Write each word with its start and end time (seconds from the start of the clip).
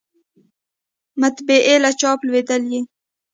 مطبعې 1.21 1.75
له 1.83 1.91
چاپ 1.99 2.19
لویدلې 2.27 2.79